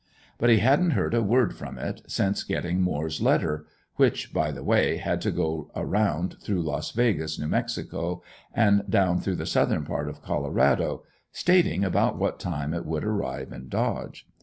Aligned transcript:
But 0.39 0.49
he 0.49 0.57
hadn't 0.57 0.93
heard 0.97 1.13
a 1.13 1.21
word 1.21 1.55
from 1.55 1.77
it, 1.77 2.01
since 2.07 2.41
getting 2.41 2.81
Moore's 2.81 3.21
letter 3.21 3.67
which, 3.97 4.33
by 4.33 4.49
the 4.49 4.63
way, 4.63 4.97
had 4.97 5.21
to 5.21 5.29
go 5.31 5.69
around 5.75 6.37
through 6.41 6.63
Las 6.63 6.89
Vegas, 6.89 7.37
New 7.37 7.45
Mexico, 7.47 8.23
and 8.51 8.81
down 8.89 9.19
through 9.21 9.35
the 9.35 9.45
southern 9.45 9.85
part 9.85 10.09
of 10.09 10.23
Colorado 10.23 11.03
stating 11.31 11.83
about 11.83 12.17
what 12.17 12.39
time 12.39 12.73
it 12.73 12.87
would 12.87 13.03
arrive 13.03 13.51
in 13.51 13.69
Dodge. 13.69 14.25